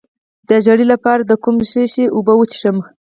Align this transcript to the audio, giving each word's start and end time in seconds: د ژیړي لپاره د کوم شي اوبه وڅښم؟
د 0.49 0.49
ژیړي 0.63 0.85
لپاره 0.93 1.21
د 1.25 1.31
کوم 1.43 1.57
شي 1.93 2.03
اوبه 2.15 2.33
وڅښم؟ 2.35 2.77